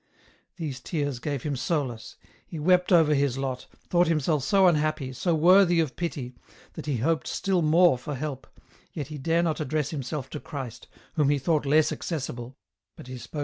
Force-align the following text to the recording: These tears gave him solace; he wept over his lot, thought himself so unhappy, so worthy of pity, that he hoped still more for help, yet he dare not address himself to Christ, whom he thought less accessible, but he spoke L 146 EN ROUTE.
These 0.55 0.79
tears 0.79 1.19
gave 1.19 1.43
him 1.43 1.55
solace; 1.55 2.15
he 2.43 2.57
wept 2.57 2.91
over 2.91 3.13
his 3.13 3.37
lot, 3.37 3.67
thought 3.87 4.07
himself 4.07 4.43
so 4.43 4.65
unhappy, 4.65 5.13
so 5.13 5.35
worthy 5.35 5.79
of 5.79 5.95
pity, 5.95 6.33
that 6.73 6.87
he 6.87 6.97
hoped 6.97 7.27
still 7.27 7.61
more 7.61 7.99
for 7.99 8.15
help, 8.15 8.47
yet 8.93 9.09
he 9.09 9.19
dare 9.19 9.43
not 9.43 9.59
address 9.59 9.91
himself 9.91 10.27
to 10.31 10.39
Christ, 10.39 10.87
whom 11.17 11.29
he 11.29 11.37
thought 11.37 11.67
less 11.67 11.91
accessible, 11.91 12.57
but 12.97 13.05
he 13.05 13.19
spoke 13.19 13.29
L 13.29 13.29
146 13.29 13.29
EN 13.29 13.37
ROUTE. 13.37 13.39